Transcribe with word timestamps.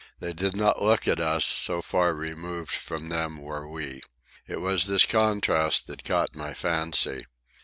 They 0.17 0.33
did 0.33 0.55
not 0.55 0.81
look 0.81 1.07
at 1.07 1.19
us, 1.19 1.45
so 1.45 1.83
far 1.83 2.15
removed 2.15 2.71
from 2.71 3.09
them 3.09 3.37
were 3.37 3.67
we. 3.69 4.01
It 4.47 4.59
was 4.59 4.87
this 4.87 5.05
contrast 5.05 5.85
that 5.85 6.03
caught 6.03 6.33
my 6.35 6.55
fancy. 6.55 7.27